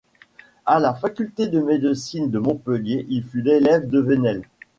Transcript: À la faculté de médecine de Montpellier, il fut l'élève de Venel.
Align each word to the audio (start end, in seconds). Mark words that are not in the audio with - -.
À 0.65 0.79
la 0.79 0.95
faculté 0.95 1.45
de 1.47 1.59
médecine 1.61 2.31
de 2.31 2.39
Montpellier, 2.39 3.05
il 3.07 3.23
fut 3.23 3.43
l'élève 3.43 3.87
de 3.87 3.99
Venel. 3.99 4.41